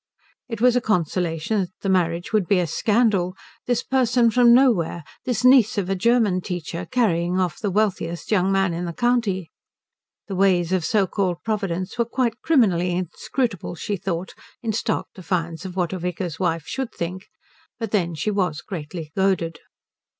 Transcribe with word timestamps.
It 0.49 0.59
was 0.61 0.75
a 0.75 0.81
consolation 0.81 1.59
that 1.59 1.79
the 1.81 1.87
marriage 1.87 2.33
would 2.33 2.47
be 2.47 2.57
a 2.57 2.65
scandal, 2.65 3.35
this 3.67 3.83
person 3.83 4.31
from 4.31 4.51
nowhere, 4.51 5.03
this 5.25 5.45
niece 5.45 5.77
of 5.77 5.91
a 5.91 5.95
German 5.95 6.41
teacher, 6.41 6.87
carrying 6.89 7.39
off 7.39 7.59
the 7.59 7.69
wealthiest 7.69 8.31
young 8.31 8.51
man 8.51 8.73
in 8.73 8.85
the 8.85 8.93
county. 8.93 9.51
The 10.27 10.33
ways 10.35 10.71
of 10.71 10.83
so 10.83 11.05
called 11.05 11.43
Providence 11.43 11.99
were 11.99 12.05
quite 12.05 12.41
criminally 12.41 12.93
inscrutable, 12.95 13.75
she 13.75 13.95
thought, 13.95 14.33
in 14.63 14.73
stark 14.73 15.05
defiance 15.13 15.65
of 15.65 15.75
what 15.75 15.93
a 15.93 15.99
vicar's 15.99 16.39
wife 16.39 16.63
should 16.65 16.91
think; 16.91 17.27
but 17.77 17.91
then 17.91 18.15
she 18.15 18.31
was 18.31 18.61
greatly 18.63 19.11
goaded. 19.15 19.59